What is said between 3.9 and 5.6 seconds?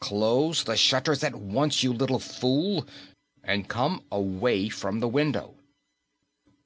away from the window!"